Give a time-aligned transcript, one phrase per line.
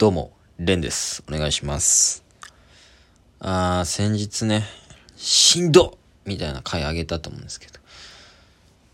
[0.00, 1.22] どうも、レンです。
[1.28, 2.24] お願いします。
[3.38, 4.64] あー、先日ね、
[5.14, 7.74] しんどみたいな回あげたと思うんですけど、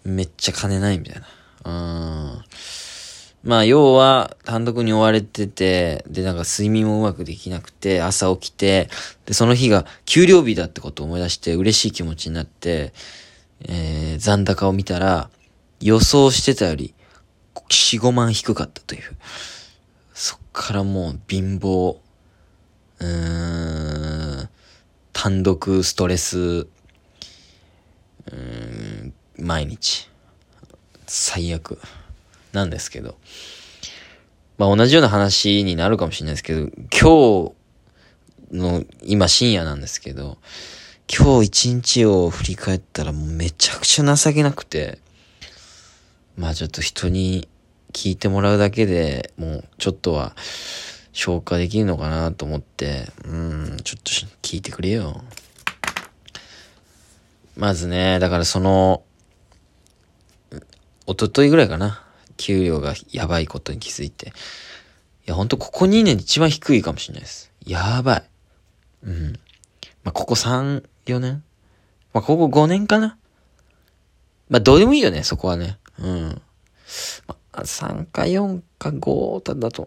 [0.02, 1.28] めっちゃ金ないみたいな。
[1.64, 3.48] うん。
[3.48, 8.90] まあ、要は、単独に追われてて、で、なんか睡眠もうまくできなくて、朝起きて、
[9.26, 12.92] で、その日が給料日だってことを思い出して、嬉しい気持ちになって、
[13.60, 15.30] えー、残高を見たら、
[15.80, 16.94] 予想してたより、
[17.54, 19.02] 4、5万低かったという。
[20.56, 21.98] からもう貧乏、
[22.98, 24.48] うーん、
[25.12, 30.08] 単独ストレス、うーん、毎日、
[31.06, 31.78] 最悪。
[32.54, 33.18] なんですけど。
[34.56, 37.52] まあ同じような話になるかもしれないですけど、今
[38.50, 40.38] 日の、今深夜なんですけど、
[41.06, 45.00] 今日一日を振り返ったらもうめちゃくちゃ情けなくて、
[46.34, 47.46] まあちょっと人に
[47.96, 50.36] 聞いてもらうだけでもうちょっとは
[51.14, 54.10] 消化できるのかなと思って、うん、ちょっと
[54.42, 55.24] 聞いてくれよ。
[57.56, 59.02] まずね、だからその、
[61.06, 62.02] 一昨日ぐらいかな。
[62.36, 64.28] 給料がやばいことに気づいて。
[64.28, 64.32] い
[65.24, 67.50] や、ほんとここ2年で一番低いかもしれないです。
[67.64, 68.24] やばい。
[69.04, 69.32] うん。
[70.04, 71.42] まあ、ここ3、4年？
[72.12, 73.16] まあ、ここ5年かな
[74.50, 75.78] まあ、どうでもいいよね、そこはね。
[75.98, 76.42] うん。
[77.26, 79.84] まあ、3か4か5だと、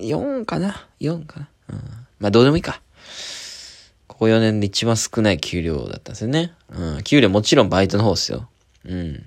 [0.00, 1.48] 4かな ?4 かな？
[1.70, 1.76] うん。
[2.20, 2.80] まあ、どうでもいいか。
[4.06, 6.54] ここ4年で一番少ない給料だったんですよね。
[6.70, 7.02] うん。
[7.02, 8.48] 給料もちろんバイトの方ですよ。
[8.84, 9.26] うん。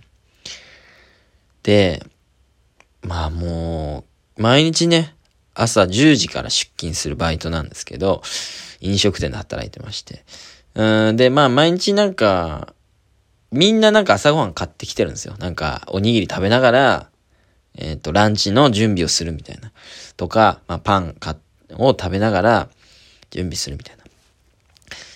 [1.63, 2.03] で、
[3.01, 4.05] まあも
[4.37, 5.15] う、毎日ね、
[5.53, 8.23] 朝10時から出勤するバイトなんですけど、
[8.79, 10.23] 飲食店で働いてまして。
[10.75, 12.73] うん、で、まあ毎日なんか、
[13.51, 15.35] みんななんか朝ごはん買ってきてるんですよ。
[15.37, 17.09] なんか、おにぎり食べながら、
[17.75, 19.71] えっ、と、ランチの準備をするみたいな。
[20.17, 21.15] とか、まあパン
[21.73, 22.69] を食べながら、
[23.31, 24.03] 準備するみたいな。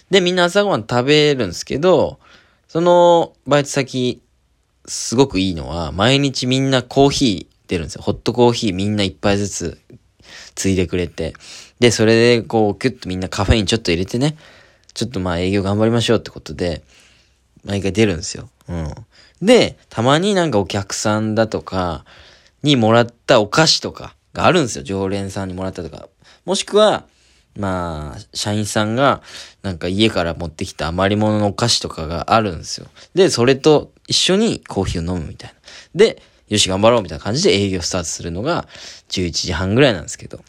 [0.09, 2.19] で、みんな朝ごはん食べるんですけど、
[2.67, 4.21] そのバイト先、
[4.85, 8.01] すごくいいのは、毎日みんなコーヒー出るんですよ。
[8.03, 9.79] ホットコーヒーみんな一杯ずつ
[10.55, 11.33] ついでくれて。
[11.79, 14.37] で、それでこう、キュッとみんなカフェインちょっと入れてね、
[14.93, 16.83] ちょっとまあ営業頑張りましょうってことで、
[17.65, 18.49] 毎回出るんですよ。
[18.67, 18.93] うん。
[19.41, 22.05] で、たまになんかお客さんだとか
[22.63, 24.83] にもらったお菓子とかがあるんですよ。
[24.83, 26.07] 常連さんにもらったとか。
[26.45, 27.05] もしくは、
[27.57, 29.21] まあ、社員さんが、
[29.61, 32.87] なんか家から持ってきた余り物のお菓子とかがあるんですよ。
[33.13, 35.55] で、それと一緒にコーヒーを飲むみたいな。
[35.93, 38.67] で、よし頑張ろうみたいな感じで営業スタートするのが
[39.09, 40.43] 11時半ぐらいなんですけど。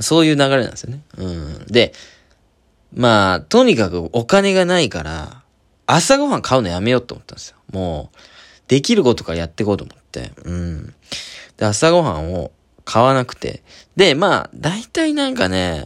[0.00, 1.00] そういう流れなんですよね。
[1.16, 1.66] うん。
[1.66, 1.92] で、
[2.94, 5.42] まあ、とにかくお金がないから、
[5.86, 7.56] 朝ごはん買うのやめようと思ったんですよ。
[7.72, 8.18] もう、
[8.68, 10.05] できることからやっていこうと思って。
[10.44, 10.94] うん。
[11.56, 12.52] で、朝ごはんを
[12.84, 13.62] 買わなくて。
[13.96, 15.84] で、まあ、大体なんかね、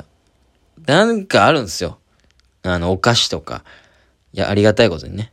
[0.86, 1.98] なんかあるんですよ。
[2.62, 3.64] あの、お菓子とか。
[4.32, 5.32] いや、ありがたいことにね。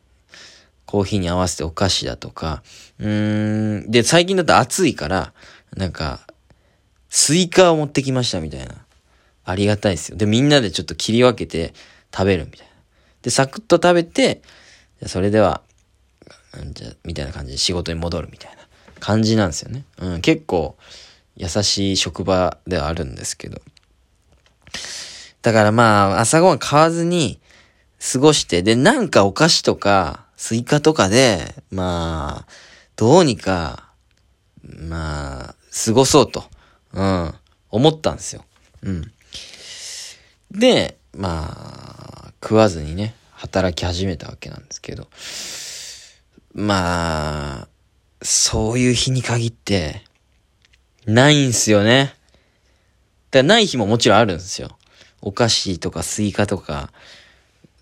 [0.86, 2.64] コーヒーに合わせてお菓子だとか。
[3.00, 3.92] うーん。
[3.92, 5.34] で、最近だと暑いから、
[5.76, 6.22] なんか、
[7.10, 8.86] スイカを持ってきましたみたいな。
[9.44, 10.18] ありがたいですよ。
[10.18, 11.74] で、みんなでちょっと切り分けて
[12.14, 12.74] 食べるみたいな。
[13.22, 14.42] で、サクッと食べて、
[15.06, 15.62] それでは、
[16.74, 18.57] じゃ、みたいな感じで仕事に戻るみたいな
[19.00, 19.84] 感じなんですよね。
[19.98, 20.76] うん、結構
[21.36, 23.62] 優しい職場ではあるんですけど。
[25.42, 27.40] だからまあ、朝ごはん買わずに
[28.12, 32.52] 過ごして、で、なんかお菓子とか、スイカとかで、まあ、
[32.96, 33.92] どうにか、
[34.64, 36.44] まあ、過ごそうと、
[36.94, 37.34] うん、
[37.70, 38.44] 思ったんですよ。
[38.84, 39.12] うん。
[40.52, 45.08] で、まあ、食わずにね、働き始めたわけなんですけど、
[46.54, 47.68] まあ、
[48.22, 50.04] そういう日に限って、
[51.06, 52.16] ないんすよね。
[53.32, 54.78] だない日ももちろんあるんですよ。
[55.22, 56.92] お菓子とかスイカとか、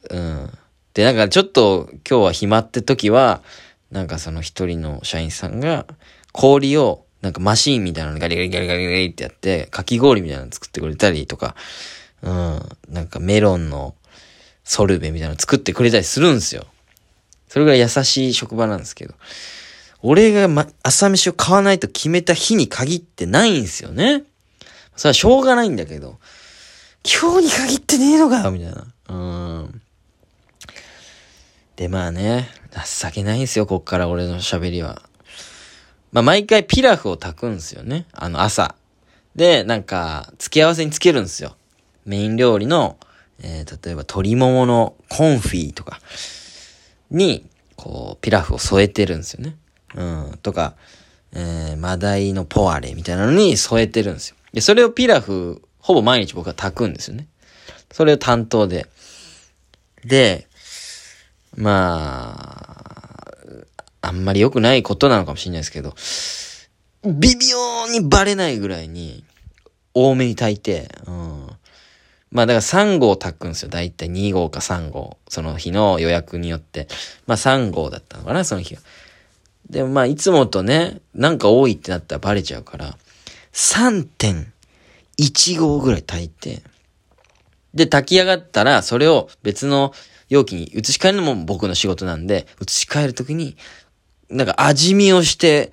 [0.09, 0.51] うん。
[0.93, 3.41] で、なんかちょっと今日は暇って時は、
[3.91, 5.85] なんかその一人の社員さんが
[6.31, 11.55] 氷をなんかマシーンみたいなのガリガリガリガリガリってやって、かき氷みたいなの作ってくれたりとか、
[12.21, 12.59] うん。
[12.89, 13.95] なんかメロンの
[14.63, 16.65] ソルベみたいなの作ってくれたりするんですよ。
[17.47, 19.13] それぐらい優しい職場なんですけど。
[20.07, 24.23] 俺が、ま、朝飯を買わないと決めた日に限ってないんですよね。
[24.95, 26.19] それはしょうがないんだけど、
[27.03, 28.85] 今日に限ってねえのかよみたいな。
[29.09, 29.13] う
[29.63, 29.81] ん。
[31.75, 32.47] で、まあね、
[33.01, 35.01] 情けないんですよ、こっから俺の喋りは。
[36.11, 38.05] まあ、毎回ピラフを炊くんですよね。
[38.13, 38.75] あの、朝。
[39.35, 41.57] で、なんか、付け合わせにつけるんですよ。
[42.05, 42.99] メイン料理の、
[43.41, 45.99] えー、例えば鶏もものコンフィとか
[47.09, 49.57] に、こう、ピラフを添えてるんですよね。
[49.95, 50.39] うん。
[50.41, 50.75] とか、
[51.33, 54.35] えー、マダイのポワレみたいなのに添えてるんですよ。
[54.53, 57.27] で、それをピラフ、ほぼ毎日僕は炊くんですよね。
[57.91, 58.87] それを担当で。
[60.03, 60.47] で、
[61.55, 62.35] ま
[64.01, 65.95] あ、あんまり良くないことなのかもしれないですけど、
[67.03, 69.23] 微妙にバレないぐらいに、
[69.93, 71.49] 多めに炊いて、うん。
[72.31, 73.69] まあだから3号炊くんですよ。
[73.69, 75.17] だいたい2号か3号。
[75.29, 76.87] その日の予約によって。
[77.27, 78.81] まあ3号だったのかな、その日は。
[79.69, 82.97] でもまあいつもとね、なんか多いってなったらバレちゃうから、
[83.53, 86.61] 3.1号ぐらい炊いて、
[87.73, 89.93] で、炊き上がったら、それを別の
[90.29, 93.57] 容器に移し替えるのも僕の仕事なんで、移し替えるときに、
[94.29, 95.71] なんか味見をして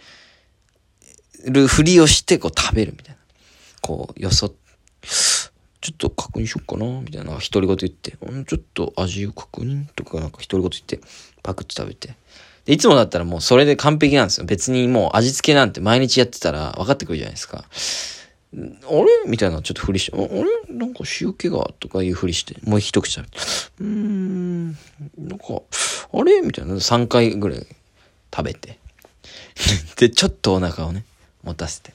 [1.44, 3.20] るふりをして、こう食べるみたいな。
[3.80, 11.00] こう、よそ、ちょっと確認しよっかな、みたいな、独り言言って、ちょっと味を確認とか、なんか独り言言って、
[11.42, 12.14] パクって食べて。
[12.64, 14.46] で、いつもだったらもうそれで完璧なんですよ。
[14.46, 17.64] 別にもう味付けなんて毎日やってたら分かってくるじゃないですか。
[18.54, 19.06] あれ？
[19.26, 20.76] みたいなちょっとふりして、あれ？
[20.76, 23.38] なんか塩気がとかいうふりして、もう一口食べて、
[23.80, 24.74] うーん、な
[25.36, 25.62] んか、
[26.12, 26.42] あれ？
[26.42, 27.66] みたいな3回ぐらい
[28.34, 28.78] 食べて。
[29.96, 31.04] で、ちょっとお腹をね、
[31.42, 31.92] 持たせて。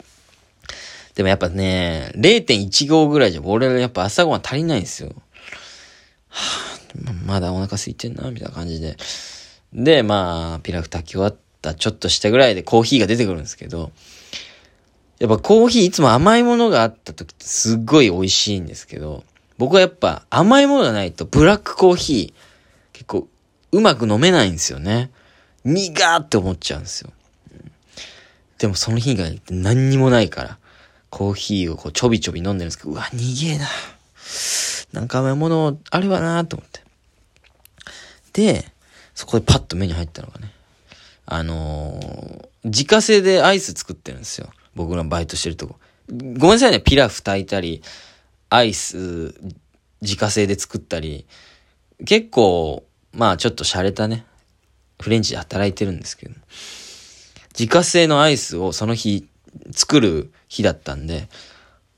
[1.14, 5.14] でもやっぱね、0.1合ぐらいじゃ、俺らやっぱ朝ごはん足りないんですよ。
[6.30, 8.98] はあ、まだお腹空いてんな、みたいな感じで。
[9.74, 13.92] で、まあ、ピラフ炊き終わったちょっとしたぐらいでコーヒーが出てくるんですけど、
[15.20, 19.24] やっぱコーヒーいつも甘いものがあった時ってすっごい美味しいんですけど、
[19.58, 23.28] 僕はやっぱ甘いものがないとブラックコーヒー結構
[23.72, 25.12] うまく飲めないんですよね。
[25.64, 27.12] 苦ーって思っちゃうんですよ。
[28.60, 30.58] でもその日が何にもないから、
[31.10, 33.68] コーヒーをこうちょびちょび飲んでるんですけど、うわ、逃げな。
[34.94, 36.82] なんか甘いものあるわなと思って。
[38.34, 38.72] で、
[39.18, 40.52] そこでパッと目に入ったのがね、
[41.26, 44.52] あのー、自家製でアイス作ってるんですよ。
[44.76, 45.78] 僕らバイトしてるとこ。
[46.08, 47.82] ごめんなさいね、ピラフ炊いたり、
[48.52, 49.34] アイス
[50.02, 51.26] 自家製で作ったり、
[52.06, 54.24] 結構、まあちょっと洒落たね、
[55.02, 56.36] フレンチで働いてるんですけど、
[57.58, 59.28] 自家製のアイスをその日
[59.72, 61.28] 作る日だったんで、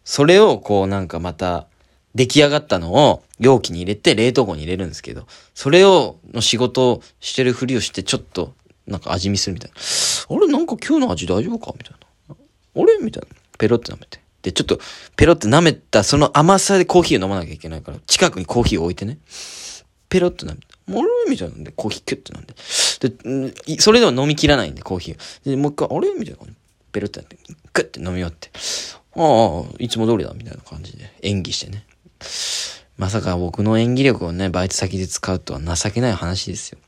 [0.05, 1.67] それをこうなんかまた
[2.15, 8.53] 出来上がったのを容器に入れて冷凍庫に入れるんですけど、それをの仕事をしてるふりをしてちょっと
[8.87, 10.35] なんか味見するみたいな。
[10.35, 11.93] あれなんか今日の味大丈夫かみたい
[12.29, 12.35] な。
[12.81, 13.27] あれみたいな。
[13.57, 14.19] ペロって舐めて。
[14.41, 14.79] で、ちょっと、
[15.17, 19.17] ペロって舐めた、その甘さでコーヒーを飲まなきゃいけないから、近くにコーヒーを置いてね。
[20.07, 20.67] ペロって舐めて。
[20.89, 23.75] あれみたいなんで、コーヒーキュッて飲んで。
[23.75, 25.49] で、それでは飲み切らないんで、コーヒー。
[25.49, 26.39] で、もう一回、あれみたいな。
[26.91, 27.37] ペロってなって、
[27.73, 28.49] クッて飲み終わって。
[29.15, 31.85] ああ、いつも通りだ、みたいな感じで演技してね。
[32.97, 36.79] まさか僕の演技力をね、バイト先で使うとは情けない話ですよ。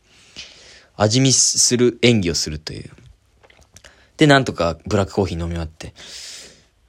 [0.98, 2.92] 味見する演技をするという。
[4.18, 5.94] で、なんとかブラックコーヒー飲み終わって。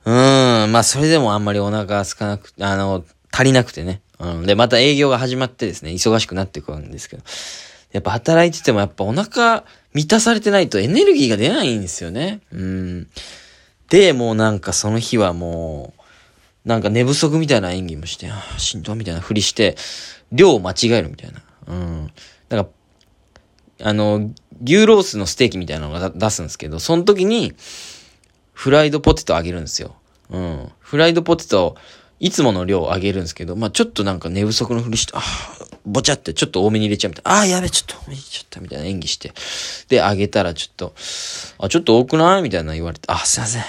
[0.04, 4.02] うーん、まあそれでもあんまりお腹が空かなく、あの、足りなくてね。
[4.18, 4.46] うん。
[4.46, 7.22] で、また営業が始まってですね、忙しくなっていくんですけど。
[7.92, 12.40] やっぱ働いててもやっぱお腹満たされてないとエネルギーが出ないんですよね。
[12.52, 13.08] うん。
[13.88, 16.01] で、もうなんかその日はもう、
[16.64, 19.76] なんか寝不足みたいな演技もして、ああ、しんどみたいなふりして、
[20.30, 21.42] 量を間違えるみたいな。
[21.66, 22.10] うん。
[22.48, 22.70] なんか、
[23.82, 24.30] あの、
[24.64, 27.54] 牛ロースのステーキみたいなのが出すんですけど、その時に、
[28.52, 29.96] フライドポテトあげるんですよ。
[30.30, 30.72] うん。
[30.78, 31.76] フライドポテト、
[32.20, 35.22] いつもの量あげるんですけど、まあちょっとなんか寝不足のふりして、ああ、
[35.84, 37.38] ぼちゃってちょっと多めに入れちゃうみたいな。
[37.38, 39.32] ああ、やべ、ちょっと多めに入れちゃったみたいな演技して。
[39.88, 40.94] で、あげたらちょっと、
[41.58, 43.64] あ、ちょっと多くないみたいな言われて、あ、すいません。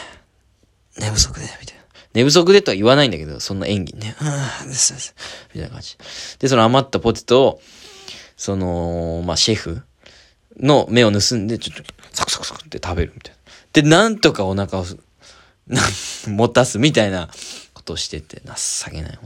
[1.00, 1.73] 寝不足で、みたいな。
[2.14, 4.16] 寝不足でとは言わないんだけど、そんな演技ね。
[4.64, 5.16] うん、ですです。
[5.54, 5.98] みたいな感じ。
[6.40, 7.62] で、その余ったポテトを、
[8.38, 9.82] その、まあ、シェフ
[10.60, 13.42] の目を盗んで、ちょっと、サクサクサクって食べるみたいな。
[13.74, 14.86] で、なんとかお腹を、
[16.28, 17.30] 持たすみたいな
[17.74, 19.20] ことをしてて、情けない。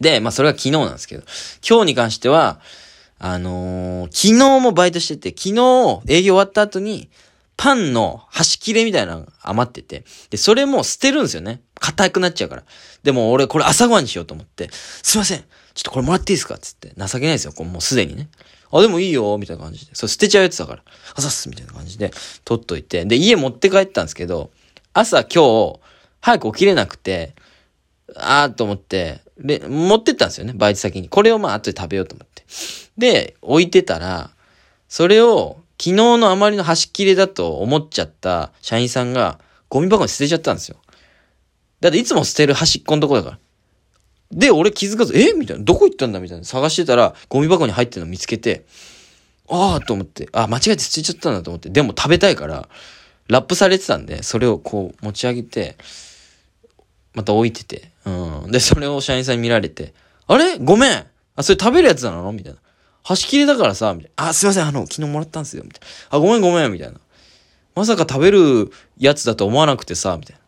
[0.00, 1.22] で、まあそれは昨日なんですけど、
[1.66, 2.60] 今日に関しては、
[3.18, 7.08] あのー、昨日もバイトしてて、昨日営業終わった後に、
[7.62, 11.60] パンの端切れみたいなのが余ってて、で、それも捨てるんですよね。
[11.78, 12.64] 硬くなっちゃうから。
[13.04, 15.38] でも俺これ朝ごはんにしようと思って、すいません。
[15.38, 16.58] ちょっとこれもらっていいですか？
[16.58, 16.88] つって。
[16.88, 17.52] 情けないですよ。
[17.52, 18.30] こうもうすでにね。
[18.72, 19.94] あ、でもいいよ、みたいな感じで。
[19.94, 20.82] それ捨てちゃうやつだから。
[21.14, 22.10] あざっす、みたいな感じで、
[22.44, 23.04] 取っといて。
[23.04, 24.50] で、家持って帰ったんですけど、
[24.92, 25.78] 朝今日、
[26.20, 27.36] 早く起きれなくて、
[28.16, 31.08] あーと思って、で、持ってったんですよね、バイト先に。
[31.08, 32.44] これをまあ後で食べようと思って。
[32.98, 34.30] で、置いてたら、
[34.88, 40.76] それを昨日のあまりの端切れだと思っちゃった社員さんがゴミ箱に捨てちゃったんですよ。
[41.80, 43.38] だっていつも捨てる端っこのとこだから。
[44.30, 45.32] で、俺気づかず、え？
[45.32, 45.64] みたいな。
[45.64, 46.20] どこ行ったんだ？
[46.20, 46.44] みたいな。
[46.44, 48.64] 探してたら、ゴミ箱に入ってるの見つけて、
[49.50, 51.68] ああと思って、あ、間違えて捨てちゃったんだと思って。
[51.68, 52.68] でも食べたいから、
[53.26, 55.76] ラップされてたんで、それをこう持ち上げて、
[57.14, 57.90] また置いてて。
[58.06, 58.52] うん。
[58.52, 59.92] で、それを社員さんに見られて、
[60.28, 60.58] あれ？
[60.58, 62.30] ごめんあ、それ食べるやつなの？
[62.30, 62.60] みたいな。
[63.02, 64.28] 端切れだからさ、みたいな。
[64.28, 66.16] あ、すいません、あの、昨日もらったんですよ、みたいな。
[66.16, 66.98] あ、ごめんごめん、みたいな。
[67.74, 70.42] まさか食べるやつだと思わなくてさ、みたいな。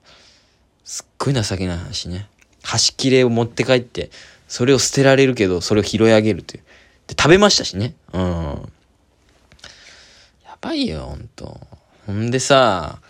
[0.85, 2.29] すっごい情けない話ね。
[2.63, 4.11] 端切れを持って帰って、
[4.49, 6.63] それを捨てられるけど、それを拾い上げるという。
[7.07, 7.95] で、食べましたしね。
[8.13, 8.23] うん。
[10.45, 11.61] やばいよ、ほんと。
[12.07, 13.01] ほんでさ、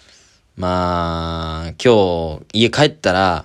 [0.57, 3.45] まあ、今日、家帰ったら、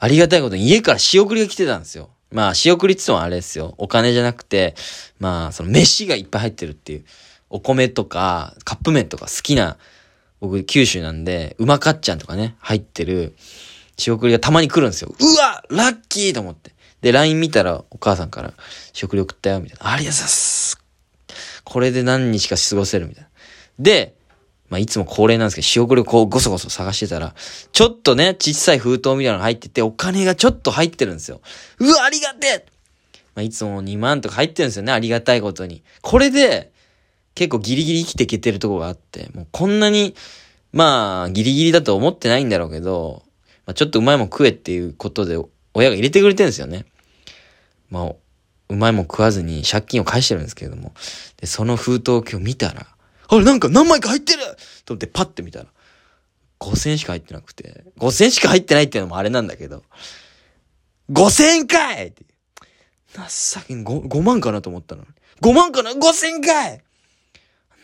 [0.00, 2.10] ありがたいことに家から仕送りが来てたんですよ。
[2.32, 3.74] まあ、仕送りって言ってもあれですよ。
[3.78, 4.74] お金じゃなくて、
[5.18, 7.04] まあ、その飯がいっぱい入ってるっていう。
[7.50, 9.76] お米とか、カップ麺とか好きな、
[10.40, 13.34] 僕、九州なんで、うまかっちゃんとかね、入ってる、
[13.96, 15.14] 仕送りがたまに来るんですよ。
[15.18, 16.72] うわラッキーと思って。
[17.00, 18.52] で、LINE 見たら、お母さんから、
[18.92, 19.92] 仕送り送ったよ、みたいな。
[19.92, 20.78] ありがとうございます。
[21.62, 23.30] これで何日か過ごせる、みたいな。
[23.78, 24.16] で、
[24.70, 27.34] まあ、いつも恒例なんですけど、仕送りをこう、ごそごそ探してたら、
[27.72, 31.40] ちょっとね、小さい封筒みたいなの入ってて、お金がちょっと入ってるんですよ。
[31.78, 32.66] うわ、ありがてえ
[33.34, 35.82] まあ、いつも2万とか入ってるんですよね、ありがたいことに。
[36.00, 36.72] これで、
[37.34, 40.14] 結構ギリギリ生きていけてるとこがあって、もうこんなに、
[40.72, 43.22] まあ、ギリギリだと思ってないんだろうけど、
[43.66, 45.36] まあ、ちょっとうまいもん食えっていうことで、
[45.74, 46.86] 親が入れてくれてるんですよね。
[47.90, 48.12] まあ、
[48.68, 50.94] うまいもん食わずに借金を返してるんですけれども。
[51.38, 52.86] で、その封筒を今日見たら、
[53.28, 54.40] あれなんか何枚か入ってる
[54.84, 55.66] と思ってパッて見たら、
[56.60, 59.82] 5000しか入ってなくて、5000しか入ってないっていうのもあれなんだけど、
[61.10, 62.24] 5000かいって。
[63.14, 65.08] 情けに 5, 5万かなと思ったのに。
[65.40, 66.82] 5万かな ?5000 かい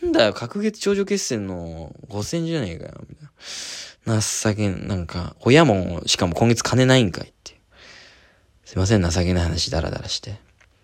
[0.03, 3.29] なんだよ、隔月頂上決戦の5000じゃねえかよ、みたい
[4.07, 4.21] な。
[4.21, 7.61] 情けん、なんか、親も、しかも今月金ないんかいって。
[8.65, 10.39] すいません、情けない話ダラダラして。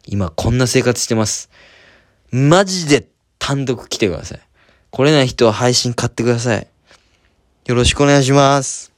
[0.06, 1.50] 今こんな生活してます。
[2.30, 3.08] マジで
[3.38, 4.40] 単独来てください。
[4.96, 6.66] 来れない人は配信買ってください。
[7.66, 8.95] よろしくお願いします。